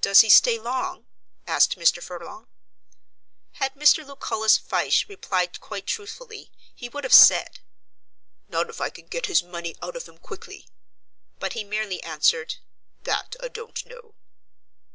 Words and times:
"Does 0.00 0.22
he 0.22 0.30
stay 0.30 0.58
long?" 0.58 1.04
asked 1.46 1.76
Mr. 1.78 2.02
Furlong. 2.02 2.46
Had 3.60 3.74
Mr. 3.74 4.02
Lucullus 4.02 4.56
Fyshe 4.56 5.06
replied 5.06 5.60
quite 5.60 5.86
truthfully, 5.86 6.50
he 6.74 6.88
would 6.88 7.04
have 7.04 7.12
said, 7.12 7.60
"Not 8.48 8.70
if 8.70 8.80
I 8.80 8.88
can 8.88 9.04
get 9.06 9.26
his 9.26 9.42
money 9.42 9.76
out 9.82 9.96
of 9.96 10.06
him 10.06 10.16
quickly," 10.16 10.66
but 11.38 11.52
he 11.52 11.62
merely 11.62 12.02
answered, 12.02 12.54
"That 13.02 13.36
I 13.38 13.48
don't 13.48 13.84
know." 13.84 14.14